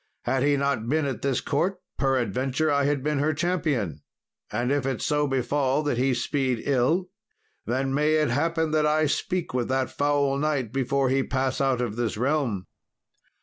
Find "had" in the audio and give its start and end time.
0.23-0.41, 2.85-3.03